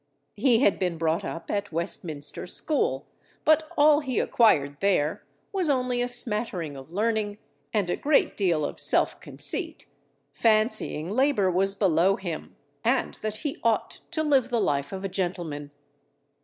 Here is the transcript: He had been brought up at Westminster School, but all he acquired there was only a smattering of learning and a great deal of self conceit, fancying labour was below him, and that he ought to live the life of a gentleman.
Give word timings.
He 0.35 0.61
had 0.61 0.79
been 0.79 0.97
brought 0.97 1.23
up 1.23 1.51
at 1.51 1.71
Westminster 1.71 2.47
School, 2.47 3.05
but 3.45 3.69
all 3.77 3.99
he 3.99 4.17
acquired 4.17 4.77
there 4.79 5.23
was 5.53 5.69
only 5.69 6.01
a 6.01 6.07
smattering 6.07 6.75
of 6.75 6.91
learning 6.91 7.37
and 7.71 7.87
a 7.87 7.95
great 7.95 8.35
deal 8.35 8.65
of 8.65 8.79
self 8.79 9.19
conceit, 9.19 9.85
fancying 10.33 11.07
labour 11.11 11.51
was 11.51 11.75
below 11.75 12.15
him, 12.15 12.55
and 12.83 13.13
that 13.21 13.35
he 13.45 13.59
ought 13.63 13.99
to 14.09 14.23
live 14.23 14.49
the 14.49 14.59
life 14.59 14.91
of 14.91 15.05
a 15.05 15.07
gentleman. 15.07 15.69